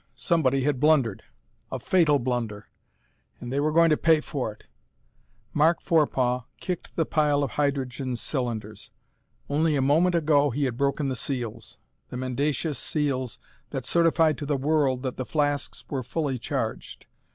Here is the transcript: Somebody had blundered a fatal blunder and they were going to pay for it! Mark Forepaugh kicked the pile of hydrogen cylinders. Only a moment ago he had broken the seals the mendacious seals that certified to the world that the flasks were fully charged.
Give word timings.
Somebody 0.15 0.63
had 0.63 0.79
blundered 0.79 1.21
a 1.71 1.77
fatal 1.79 2.17
blunder 2.17 2.65
and 3.39 3.53
they 3.53 3.59
were 3.59 3.71
going 3.71 3.91
to 3.91 3.97
pay 3.97 4.19
for 4.19 4.51
it! 4.51 4.65
Mark 5.53 5.79
Forepaugh 5.79 6.45
kicked 6.59 6.95
the 6.95 7.05
pile 7.05 7.43
of 7.43 7.51
hydrogen 7.51 8.15
cylinders. 8.17 8.89
Only 9.47 9.75
a 9.75 9.81
moment 9.83 10.15
ago 10.15 10.49
he 10.49 10.63
had 10.63 10.75
broken 10.75 11.09
the 11.09 11.15
seals 11.15 11.77
the 12.09 12.17
mendacious 12.17 12.79
seals 12.79 13.37
that 13.69 13.85
certified 13.85 14.39
to 14.39 14.47
the 14.47 14.57
world 14.57 15.03
that 15.03 15.17
the 15.17 15.23
flasks 15.23 15.85
were 15.87 16.01
fully 16.01 16.39
charged. 16.39 17.05